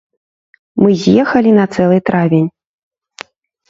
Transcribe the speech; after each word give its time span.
Мы 0.85 0.89
з'ехалі 1.03 1.55
на 1.61 1.65
цэлы 1.77 1.97
травень. 2.11 2.53